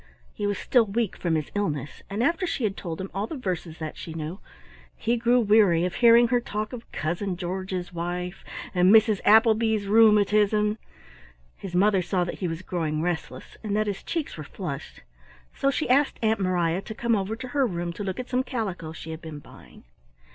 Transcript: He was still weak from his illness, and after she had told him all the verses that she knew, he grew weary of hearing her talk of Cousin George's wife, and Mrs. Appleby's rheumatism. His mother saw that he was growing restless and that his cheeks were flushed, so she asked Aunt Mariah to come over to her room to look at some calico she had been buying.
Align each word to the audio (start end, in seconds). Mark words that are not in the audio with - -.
He 0.33 0.47
was 0.47 0.57
still 0.57 0.87
weak 0.87 1.15
from 1.15 1.35
his 1.35 1.51
illness, 1.53 2.01
and 2.09 2.23
after 2.23 2.47
she 2.47 2.63
had 2.63 2.75
told 2.75 2.99
him 2.99 3.11
all 3.13 3.27
the 3.27 3.37
verses 3.37 3.77
that 3.77 3.97
she 3.97 4.15
knew, 4.15 4.39
he 4.95 5.15
grew 5.15 5.39
weary 5.39 5.85
of 5.85 5.93
hearing 5.93 6.29
her 6.29 6.39
talk 6.41 6.73
of 6.73 6.91
Cousin 6.91 7.37
George's 7.37 7.93
wife, 7.93 8.43
and 8.73 8.91
Mrs. 8.91 9.21
Appleby's 9.25 9.85
rheumatism. 9.85 10.79
His 11.55 11.75
mother 11.75 12.01
saw 12.01 12.23
that 12.23 12.39
he 12.39 12.47
was 12.47 12.63
growing 12.63 13.03
restless 13.03 13.57
and 13.63 13.75
that 13.75 13.85
his 13.85 14.01
cheeks 14.01 14.37
were 14.37 14.43
flushed, 14.43 15.03
so 15.53 15.69
she 15.69 15.87
asked 15.87 16.17
Aunt 16.23 16.39
Mariah 16.39 16.81
to 16.81 16.95
come 16.95 17.15
over 17.15 17.35
to 17.35 17.49
her 17.49 17.67
room 17.67 17.93
to 17.93 18.03
look 18.03 18.19
at 18.19 18.27
some 18.27 18.41
calico 18.41 18.93
she 18.93 19.11
had 19.11 19.21
been 19.21 19.37
buying. 19.37 19.83